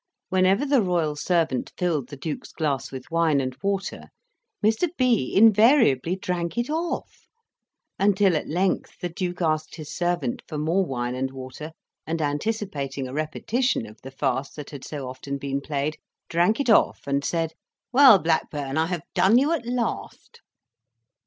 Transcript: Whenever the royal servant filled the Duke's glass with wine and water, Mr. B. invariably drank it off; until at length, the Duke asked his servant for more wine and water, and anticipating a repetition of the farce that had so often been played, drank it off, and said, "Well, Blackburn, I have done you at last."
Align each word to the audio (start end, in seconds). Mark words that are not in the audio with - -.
Whenever 0.29 0.65
the 0.65 0.81
royal 0.81 1.15
servant 1.15 1.71
filled 1.77 2.09
the 2.09 2.17
Duke's 2.17 2.51
glass 2.51 2.91
with 2.91 3.11
wine 3.11 3.39
and 3.39 3.55
water, 3.61 4.05
Mr. 4.65 4.89
B. 4.97 5.31
invariably 5.35 6.15
drank 6.15 6.57
it 6.57 6.71
off; 6.71 7.27
until 7.99 8.35
at 8.35 8.49
length, 8.49 8.95
the 8.99 9.09
Duke 9.09 9.43
asked 9.43 9.75
his 9.75 9.95
servant 9.95 10.41
for 10.47 10.57
more 10.57 10.83
wine 10.83 11.13
and 11.13 11.29
water, 11.29 11.71
and 12.07 12.19
anticipating 12.19 13.07
a 13.07 13.13
repetition 13.13 13.85
of 13.85 14.01
the 14.01 14.09
farce 14.09 14.49
that 14.55 14.71
had 14.71 14.83
so 14.83 15.07
often 15.07 15.37
been 15.37 15.61
played, 15.61 15.99
drank 16.29 16.59
it 16.59 16.71
off, 16.71 17.05
and 17.05 17.23
said, 17.23 17.53
"Well, 17.91 18.17
Blackburn, 18.17 18.77
I 18.79 18.87
have 18.87 19.03
done 19.13 19.37
you 19.37 19.51
at 19.51 19.67
last." 19.67 20.41